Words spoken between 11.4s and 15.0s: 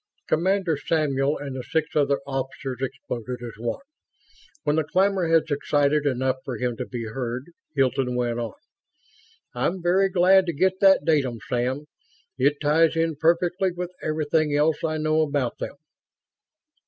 Sam. It ties in perfectly with everything else I